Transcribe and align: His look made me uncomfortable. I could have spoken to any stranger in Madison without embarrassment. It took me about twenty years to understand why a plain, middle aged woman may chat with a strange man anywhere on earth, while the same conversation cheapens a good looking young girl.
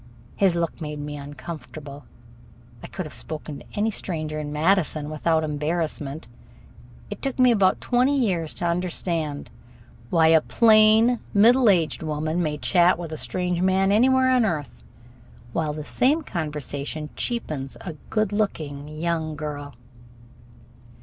His 0.35 0.55
look 0.55 0.81
made 0.81 0.97
me 0.97 1.15
uncomfortable. 1.15 2.05
I 2.81 2.87
could 2.87 3.05
have 3.05 3.13
spoken 3.13 3.59
to 3.59 3.65
any 3.75 3.91
stranger 3.91 4.39
in 4.39 4.51
Madison 4.51 5.11
without 5.11 5.43
embarrassment. 5.43 6.27
It 7.11 7.21
took 7.21 7.37
me 7.37 7.51
about 7.51 7.81
twenty 7.81 8.17
years 8.17 8.55
to 8.55 8.65
understand 8.65 9.51
why 10.09 10.29
a 10.29 10.41
plain, 10.41 11.19
middle 11.35 11.69
aged 11.69 12.01
woman 12.01 12.41
may 12.41 12.57
chat 12.57 12.97
with 12.97 13.11
a 13.13 13.15
strange 13.17 13.61
man 13.61 13.91
anywhere 13.91 14.31
on 14.31 14.43
earth, 14.43 14.81
while 15.53 15.71
the 15.71 15.83
same 15.85 16.23
conversation 16.23 17.11
cheapens 17.15 17.77
a 17.81 17.93
good 18.09 18.31
looking 18.31 18.87
young 18.87 19.35
girl. 19.35 19.75